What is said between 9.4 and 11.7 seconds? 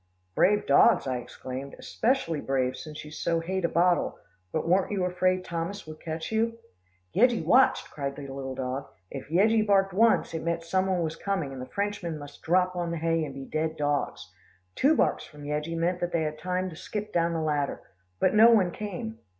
barked once, it meant some one was coming, and the